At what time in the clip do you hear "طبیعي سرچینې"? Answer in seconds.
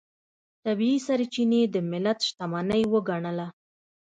0.63-1.61